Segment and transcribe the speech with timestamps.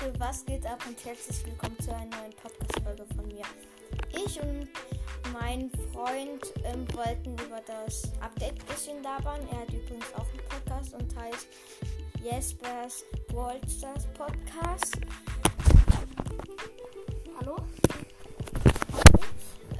[0.00, 3.44] Leute, was geht ab und herzlich willkommen zu einer neuen Podcast-Folge von mir.
[4.12, 4.68] Ich und
[5.32, 9.40] mein Freund ähm, wollten über das Update ein bisschen labern.
[9.50, 11.48] Er hat übrigens auch einen Podcast und heißt
[12.22, 14.98] Jespers Ballstars Podcast.
[17.40, 17.56] Hallo?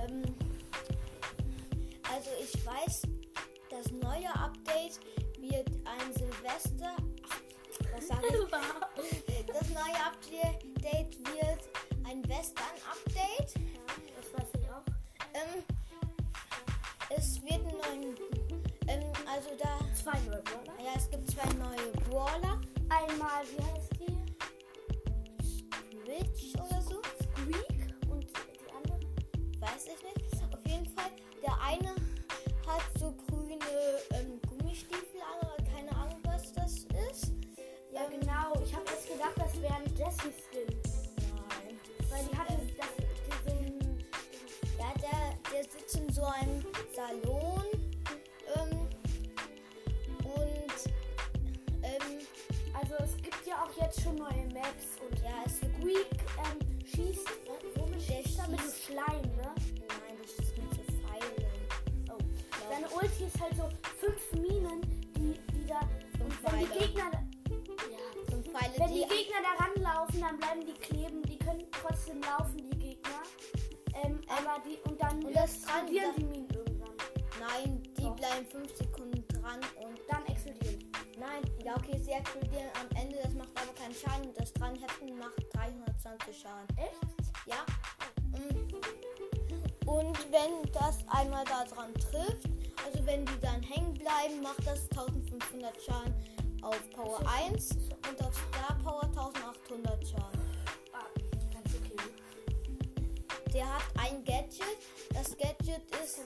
[0.00, 0.22] Ähm,
[2.12, 3.02] also ich weiß,
[3.70, 5.00] das neue Update
[5.38, 6.96] wird ein Silvester.
[7.98, 9.46] Ach, was sage ich?
[9.46, 11.68] Das neue Update wird
[12.06, 13.54] ein Western-Update.
[14.16, 14.84] Das weiß ich auch.
[15.34, 15.64] Ähm,
[17.16, 18.14] es wird einen.
[18.86, 19.78] Ähm, also da.
[19.94, 20.80] Zwei neue Brawler.
[20.84, 22.60] Ja, es gibt zwei neue Brawler.
[22.88, 24.16] Einmal, wie heißt die?
[26.06, 27.02] Witch oder so.
[27.22, 29.00] Squeak und die andere?
[29.60, 30.42] Weiß ich nicht.
[30.52, 31.10] Auf jeden Fall.
[31.42, 31.94] Der eine
[32.66, 33.12] hat so
[40.18, 40.66] Jessie-Skin.
[41.30, 41.78] Nein.
[42.10, 42.88] Weil die hatte das,
[43.46, 43.98] diesen.
[44.78, 47.64] Ja, der, der sitzt in so einem Salon.
[48.56, 48.88] Ähm,
[50.24, 50.92] und
[51.82, 52.26] ähm,
[52.74, 54.97] Also, es gibt ja auch jetzt schon neue Maps
[82.28, 84.28] explodieren am Ende, das macht aber keinen Schaden.
[84.28, 86.76] Und das Dranheften macht 320 Schaden.
[86.76, 87.46] Echt?
[87.46, 87.64] Ja.
[88.32, 89.88] Mm.
[89.88, 92.48] Und wenn das einmal da dran trifft,
[92.84, 96.14] also wenn die dann hängen bleiben, macht das 1500 Schaden
[96.62, 97.20] auf Power
[97.50, 100.40] 1 und auf Star Power 1800 Schaden.
[100.92, 101.06] Ah,
[101.52, 101.96] ganz okay.
[103.54, 104.78] Der hat ein Gadget.
[105.14, 106.20] Das Gadget ist.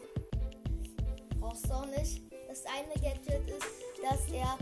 [1.39, 2.23] Brauchst du auch nicht.
[2.49, 3.67] Das eine Gadget ist,
[4.03, 4.59] dass er.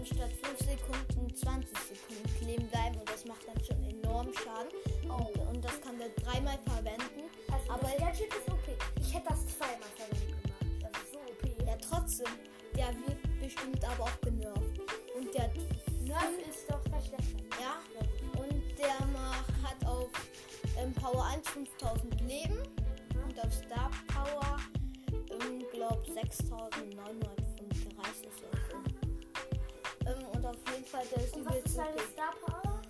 [0.00, 4.70] Ähm, statt 5 Sekunden 20 Sekunden kleben bleiben und das macht dann schon enorm Schaden.
[5.10, 7.28] Und, und das kann er dreimal verwenden.
[7.52, 8.76] Also Aber- das Gadget ist OP.
[9.00, 10.92] Ich hätte das zweimal verwendet gemacht.
[10.92, 11.66] Das ist so OP.
[11.66, 12.32] Ja, trotzdem.
[12.74, 14.80] Der wird bestimmt aber auch genervt.
[15.16, 15.50] Und der.
[16.04, 17.44] Nerf ist doch verschlechtert.
[17.60, 17.78] Ja.
[18.40, 20.08] Und der macht, hat auf
[20.78, 22.58] ähm, Power 1 5000 Leben.
[23.28, 24.56] Und auf Star Power,
[25.12, 27.39] ähm, glaub 6935
[30.98, 31.72] der ist Und was ist.
[31.72, 32.80] Star Power?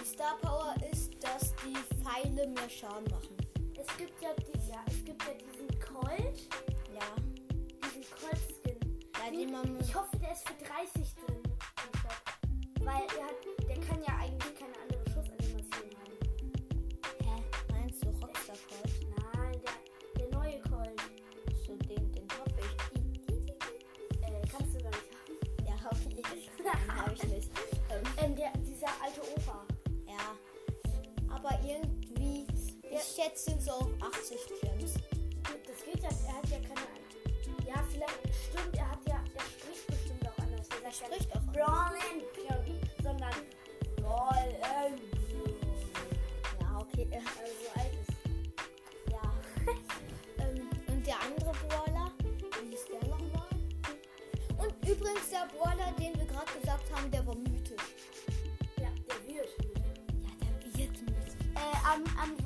[0.00, 3.36] Die Star Power ist, dass die Pfeile mehr Schaden machen.
[3.78, 6.48] Es gibt ja, die, ja, es gibt ja diesen Colt.
[6.92, 7.06] Ja.
[7.84, 8.78] Diesen Colt-Skin.
[9.18, 9.80] Ja, den man.
[9.80, 11.42] Ich hoffe, der ist für 30 drin.
[12.80, 14.93] Weil er hat, der kann ja eigentlich keine andere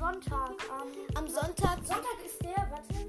[0.09, 0.55] Sonntag.
[0.71, 1.77] Am, Am Sonntag.
[1.85, 3.07] Sonntag ist der, warte.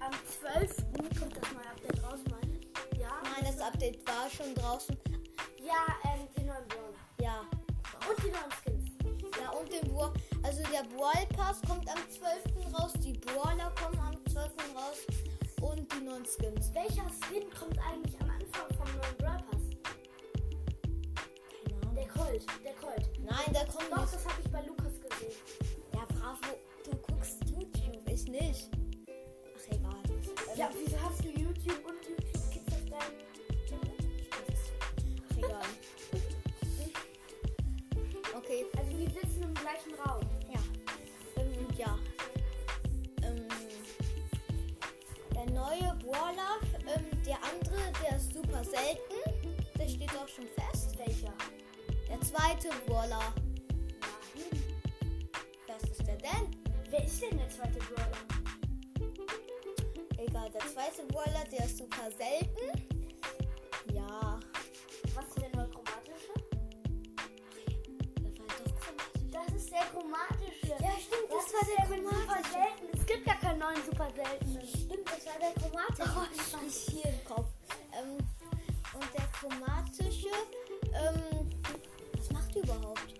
[0.00, 0.76] Am 12.
[1.20, 2.98] kommt das neue Update raus, meine ich.
[2.98, 3.10] Ja.
[3.22, 4.98] Nein, das Update war schon draußen.
[5.64, 6.98] Ja, ähm, die neuen Brawler.
[7.20, 7.42] Ja.
[8.08, 8.90] Und die neuen Skins.
[9.40, 10.12] Ja, und den Brawl.
[10.42, 12.74] Also der Brawl Pass kommt am 12.
[12.76, 12.92] raus.
[13.04, 14.50] Die Brawler kommen am 12.
[14.74, 15.06] raus.
[15.60, 16.72] Und die neuen Skins.
[16.74, 19.42] Welcher Skin kommt eigentlich am Anfang vom neuen Brawl?
[21.50, 21.94] Keine Ahnung.
[21.96, 23.10] Der Colt, der Colt.
[23.20, 24.14] Nein, der kommt Doch, nicht.
[24.14, 25.32] das habe ich bei Lukas gesehen.
[25.94, 26.56] Ja, bravo.
[26.84, 28.08] Du guckst YouTube.
[28.10, 28.70] Ich nicht.
[29.56, 30.02] Ach, egal.
[30.56, 33.18] Ja, wieso hast du YouTube und YouTube Kids auf deinem
[35.30, 35.62] Ach, egal.
[38.34, 38.64] Okay.
[38.78, 40.27] Also wir sitzen im gleichen Raum.
[47.58, 49.14] Andere, der ist super selten.
[49.78, 50.96] Der steht auch schon fest.
[50.98, 51.32] Welcher?
[52.08, 53.32] Der zweite Brawler.
[54.34, 54.62] Nein.
[55.66, 56.56] Was ist der denn?
[56.90, 58.18] Wer ist denn der zweite Brawler?
[60.18, 60.48] Edgar.
[60.50, 62.88] Der zweite Brawler, der ist super selten.
[63.92, 64.38] Ja,
[65.14, 66.32] Was ist der neue chromatische?
[68.22, 69.30] das war doch chromatisch.
[69.30, 70.68] Das ist der chromatische.
[70.68, 72.52] Ja, stimmt, das Was war der denn mit super chromatische.
[72.52, 72.98] selten?
[72.98, 74.66] Es gibt gar keinen neuen super seltenen.
[74.66, 75.37] Stimmt, das war der chromatische.
[76.00, 76.04] Oh,
[76.66, 77.48] ich hier im Kopf.
[77.92, 78.18] Ähm,
[78.94, 80.28] und der chromatische,
[80.94, 81.50] ähm,
[82.16, 83.14] was macht die überhaupt?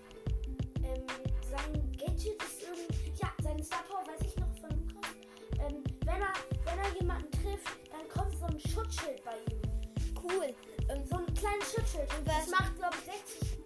[0.83, 1.03] Ähm,
[1.51, 3.11] sein Gadget ist irgendwie.
[3.21, 5.11] Ja, seine Star Power weiß ich noch von Lukas.
[5.59, 6.33] Ähm, wenn er,
[6.63, 9.61] wenn er jemanden trifft, dann kommt so ein Schutzschild bei ihm.
[10.23, 10.55] Cool.
[10.89, 12.07] Ähm, So ein kleines Schutzschild.
[12.17, 13.58] Und das macht, glaube ich, 60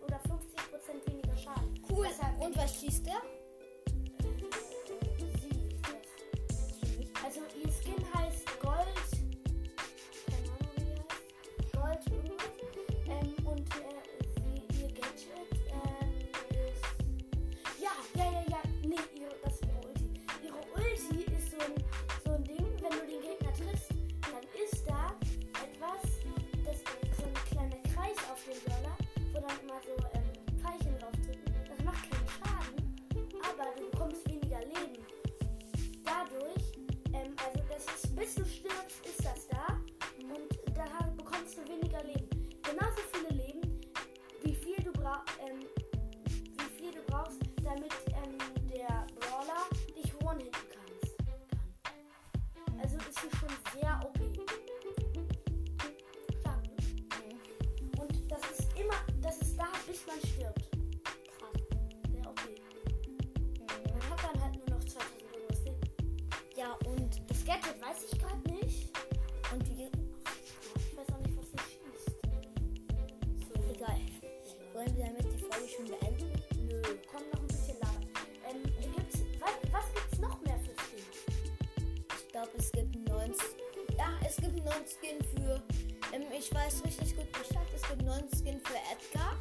[86.43, 87.67] ich weiß richtig gut Bescheid.
[87.75, 89.35] Es gibt neuen Skin für Edgar.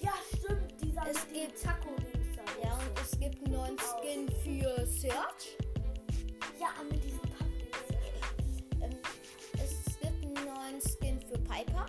[0.00, 0.72] Ja, stimmt.
[0.82, 1.74] Dieser Es mit gibt- da.
[2.62, 5.56] Ja, und es gibt einen neuen Skin für Search.
[6.58, 8.62] Ja, mit diesem Papp-Dings.
[8.82, 8.98] Ähm,
[9.54, 11.86] es gibt einen neuen Skin für Piper.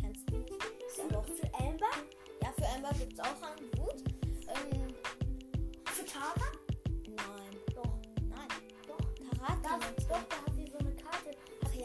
[0.00, 0.52] Kennst du nicht?
[0.86, 1.90] Ist aber auch Für Amber?
[2.42, 4.02] ja, für Amber gibt es auch einen Boot.
[4.48, 4.94] Ähm,
[5.86, 6.52] Für Tara?
[7.06, 7.56] nein.
[7.74, 7.98] Doch.
[8.28, 8.48] Nein.
[8.86, 8.98] Doch.
[9.38, 10.49] Tara hat doch,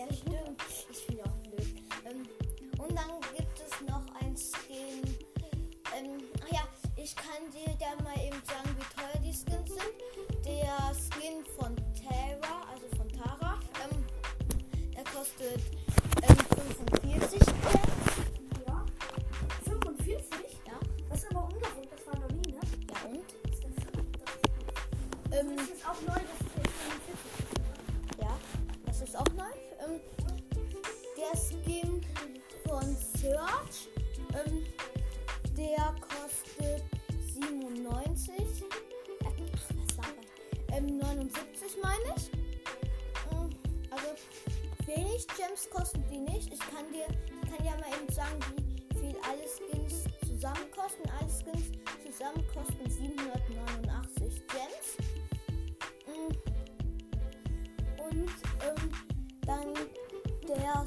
[0.08, 0.62] ja, stimmt.
[0.92, 1.76] Ich bin auch blöd.
[2.06, 2.28] Ähm,
[2.80, 5.04] und dann gibt es noch ein Skin.
[5.96, 6.62] Ähm, ach ja,
[6.96, 10.46] ich kann dir da mal eben sagen, wie teuer die Skins sind.
[10.46, 14.06] Der Skin von Tara, also von Tara, ähm,
[14.96, 15.60] der kostet
[16.22, 16.38] ähm,
[17.02, 17.46] 45 Gems.
[18.68, 18.86] Ja.
[19.64, 20.28] 45?
[20.68, 20.74] Ja,
[21.10, 21.90] Das ist aber ungewohnt.
[21.92, 22.60] Das war noch nie, ne?
[22.92, 23.26] ja und?
[23.44, 25.40] Das ist das.
[25.40, 26.45] Ähm, Das ist auch neu, dass
[33.26, 33.90] Search,
[34.36, 34.64] ähm,
[35.58, 36.84] der kostet
[37.34, 38.36] 97.
[38.38, 39.34] Äh,
[39.98, 40.06] was?
[40.72, 42.32] Ähm, 79 meine ich.
[43.32, 43.50] Mm,
[43.90, 44.10] Also
[44.86, 46.54] wenig Gems kosten die nicht.
[46.54, 51.10] Ich kann dir, ich kann dir mal eben sagen, wie viel alle Skins zusammen kosten.
[51.10, 51.72] Alle Skins
[52.06, 54.98] zusammen kosten 789 Gems.
[56.06, 56.30] Mm.
[58.04, 58.30] Und
[58.62, 58.92] ähm,
[59.48, 59.74] dann
[60.48, 60.86] der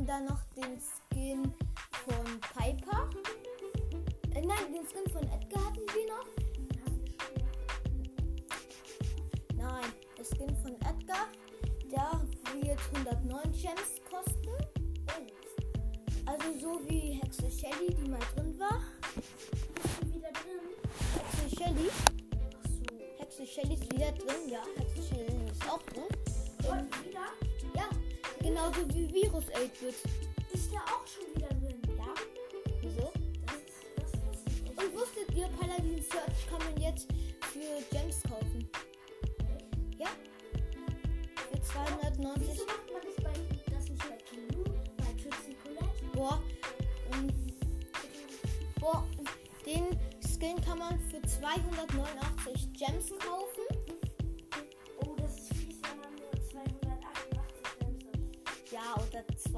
[0.00, 1.52] hatten da noch den Skin
[2.04, 3.10] von Piper.
[4.34, 6.26] Äh, nein, den Skin von Edgar hatten wir noch.
[9.56, 11.28] Nein, der Skin von Edgar,
[11.90, 12.20] der
[12.62, 14.50] wird 109 Gems kosten.
[16.26, 18.82] Also so wie Hexe Shelly, die mal drin war.
[20.06, 20.60] Wieder drin?
[21.14, 21.90] Hexe Shelly.
[23.18, 24.48] Hexe Shelly ist wieder drin.
[24.48, 26.19] Ja, Hexe Shelly ist auch drin.
[28.70, 29.94] Genauso wie Virus 8-Bit.
[30.52, 31.80] Ist der auch schon wieder drin?
[31.96, 32.14] Ja.
[32.80, 33.12] Wieso?
[33.46, 33.56] Das
[33.96, 34.84] das.
[34.84, 37.08] Und wusstet ihr, Paladin Search kann man jetzt
[37.52, 38.68] für Gems kaufen?
[39.98, 40.08] Ja.
[41.50, 42.48] Für 290.
[42.48, 44.64] Wieso macht man das bei, das nicht bei Kinu,
[44.96, 46.04] bei Trixie Colette?
[46.12, 46.42] Boah.
[47.12, 47.28] ähm,
[48.78, 49.06] boah,
[49.66, 53.49] den Skin kann man für 289 Gems kaufen.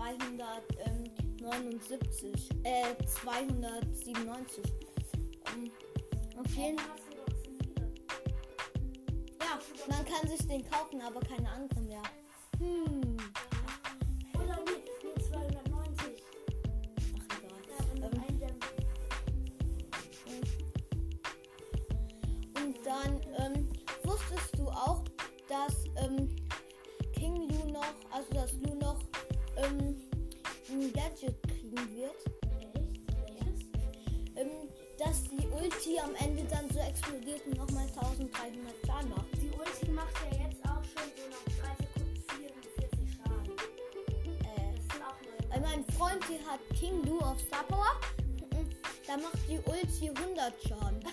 [0.03, 2.51] 279.
[2.65, 4.65] Äh, 297.
[5.55, 5.71] Ähm,
[6.37, 6.91] auf jeden viele.
[9.41, 12.03] Ja, Man kann sich den kaufen, aber keine andere mehr.
[12.59, 13.12] Hm.
[47.33, 47.99] Auf Star Power.
[48.41, 48.69] Mhm.
[49.07, 51.01] Da macht die Ulti 100 Schaden.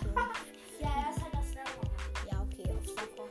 [0.82, 1.92] Ja, er ist halt das Level.
[2.32, 3.28] ja, okay, auf Power.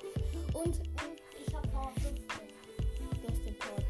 [0.62, 1.16] Und ähm,
[1.46, 2.18] Ich hab Power 15.
[2.18, 3.82] du hast den Power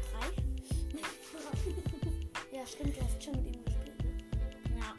[2.51, 2.55] 3.
[2.57, 4.01] ja, stimmt, du hast schon mit ihm gespielt.
[4.69, 4.79] Ne?
[4.79, 4.95] Ja.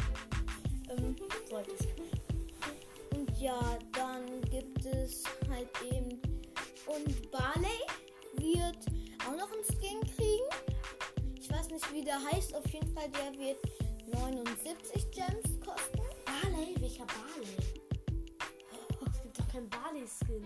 [0.95, 1.17] Ähm,
[1.49, 1.89] wolltest
[3.17, 6.21] Und ja, dann gibt es halt eben.
[6.87, 7.81] Und Barley
[8.37, 8.77] wird
[9.27, 10.51] auch noch einen Skin kriegen.
[11.41, 12.55] Ich weiß nicht, wie der heißt.
[12.55, 13.57] Auf jeden Fall, der wird
[14.13, 16.01] 79 Gems kosten.
[16.25, 16.75] Barley?
[16.81, 17.57] Welcher Barley?
[19.13, 20.45] Es gibt doch keinen Barley-Skin.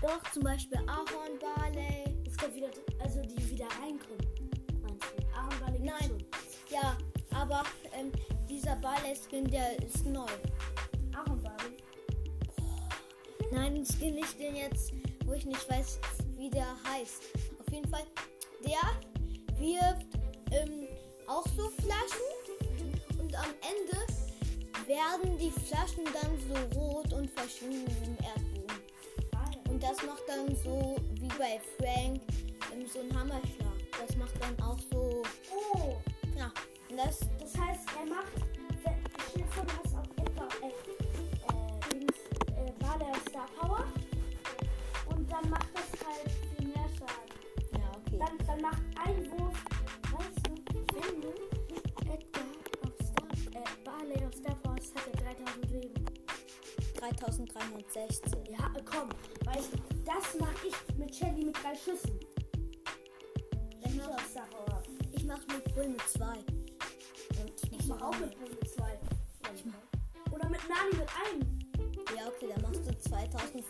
[0.00, 2.04] Doch, zum Beispiel Ahorn Barley.
[2.26, 2.70] Es gibt wieder,
[3.00, 4.26] also die wieder reinkommen.
[4.82, 5.36] Meinst du?
[5.36, 6.08] Aaron Barley Nein.
[6.08, 6.24] schon.
[6.70, 6.96] Ja,
[7.34, 7.62] aber
[7.92, 8.10] ähm,
[8.48, 10.26] dieser Barley-Skin, der ist neu.
[11.14, 11.76] Aaron Barley.
[13.52, 14.92] Nein, den Skin nicht den jetzt,
[15.26, 16.00] wo ich nicht weiß,
[16.36, 17.22] wie der heißt.
[17.60, 18.04] Auf jeden Fall,
[18.64, 20.06] der wirft
[20.50, 20.88] ähm,
[21.28, 22.41] auch so Flaschen
[23.42, 23.98] am Ende
[24.86, 28.76] werden die Flaschen dann so rot und verschwinden im Erdboden.
[29.68, 32.20] Und das macht dann so wie bei Frank
[32.72, 33.72] ähm, so ein Hammerschlag.
[34.06, 35.22] Das macht dann auch so,
[35.74, 35.96] Oh,
[36.36, 36.50] ja,
[36.96, 38.32] das, das heißt, er macht.
[39.94, 40.48] auf etwa.
[40.62, 40.72] Äh,
[42.58, 43.84] äh, äh, Star Power.
[45.06, 47.32] Und dann macht das halt viel mehr Schaden.
[47.72, 48.18] ja, okay.
[48.18, 49.51] Dann, dann macht ein Wurf,
[54.94, 56.04] hat er 3000 Leben.
[56.98, 58.44] 3316.
[58.50, 59.08] Ja, komm,
[59.44, 62.18] weißt du, das mach ich mit Shelly mit drei Schüssen.
[63.80, 64.82] Wenn ich Star Power.
[65.12, 66.38] Ich mach mit Bull mit zwei.
[67.40, 68.98] Und Ich mach auch mit Bull mit zwei.
[70.30, 71.58] Oder mit Nani mit einem.
[72.16, 73.62] Ja, okay, dann machst du 2600.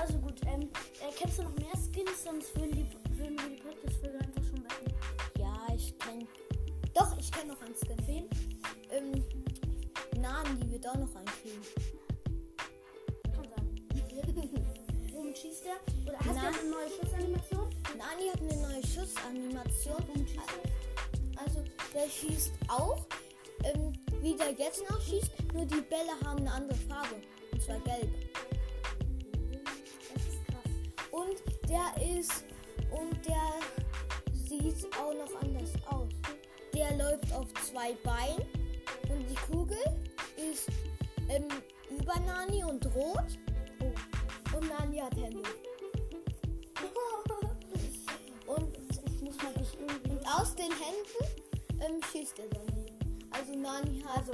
[0.00, 0.62] Also gut, ähm,
[1.00, 2.24] äh, kennst du noch mehr Skins?
[2.24, 4.93] Sonst würden, die, würden wir die Podcast-Folge einfach schon beenden.
[7.34, 8.06] Kenn noch einen Skin.
[8.06, 8.28] Wen?
[8.90, 9.24] Ähm,
[10.20, 11.60] Nahen, die wird auch noch einkriegen.
[13.34, 14.66] Kann sein.
[15.12, 15.76] Womit schießt der?
[16.06, 16.48] Oder hast du Na.
[16.48, 17.70] eine neue Schussanimation?
[17.98, 20.04] Nani hat eine neue Schussanimation.
[20.08, 21.42] Womit schießt der?
[21.44, 23.04] Also, der schießt auch,
[23.64, 27.16] ähm, wie der jetzt noch schießt, nur die Bälle haben eine andere Farbe.
[27.50, 28.12] Und zwar gelb.
[30.12, 30.70] Das ist krass.
[31.10, 32.44] Und der ist.
[32.92, 33.60] Und der
[34.32, 36.12] sieht auch noch anders aus.
[36.74, 38.42] Der läuft auf zwei Beinen.
[39.08, 39.78] Und die Kugel
[40.36, 40.68] ist
[41.28, 41.48] ähm,
[41.90, 43.38] über Nani und rot.
[43.80, 44.56] Oh.
[44.56, 45.42] Und Nani hat Hände.
[48.46, 50.10] Und, Ich muss mal dich irgendwie.
[50.10, 52.86] und aus den Händen ähm, schießt er dann.
[53.30, 54.18] Also Nani hat.
[54.18, 54.32] Also,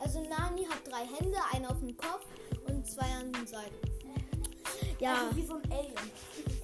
[0.00, 2.24] also Nani hat drei Hände, einen auf dem Kopf
[2.68, 3.74] und zwei an den Seiten.
[5.00, 5.94] Ja, Also wie so ein Alien.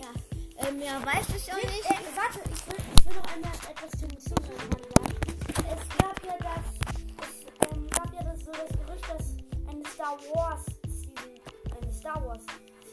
[0.00, 0.68] ja.
[0.68, 1.84] Ähm, ja, weiß ich auch nicht.
[1.84, 5.14] Äh, warte, ich will, will noch einmal etwas zur Mission sagen.
[5.56, 10.16] Es gab ja das, es ähm, gab ja das, so das Gerücht, dass eine Star
[10.34, 12.42] Wars Season, eine Star Wars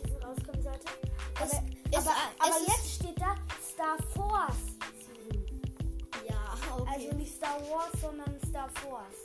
[0.02, 0.88] Season rauskommen sollte.
[1.36, 3.36] Aber, Es ist- aber, aber es jetzt steht da
[3.74, 5.62] Star Force Season.
[6.28, 6.92] Ja, okay.
[6.94, 9.24] Also nicht Star Wars, sondern Star Force.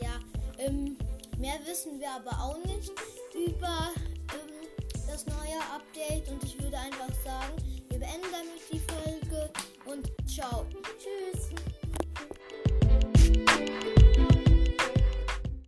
[0.00, 0.12] Ja,
[0.58, 0.96] ähm,
[1.38, 2.92] mehr wissen wir aber auch nicht
[3.34, 3.90] über
[4.34, 4.68] ähm,
[5.08, 7.54] das neue Update und ich würde einfach sagen,
[7.88, 9.50] wir beenden damit die Folge
[9.88, 10.66] und ciao.
[10.98, 11.50] Tschüss.